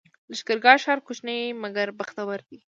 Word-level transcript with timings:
لښکرګاه 0.31 0.81
ښار 0.83 0.99
کوچنی 1.05 1.39
مګر 1.63 1.87
بختور 1.99 2.39
دی 2.49 2.57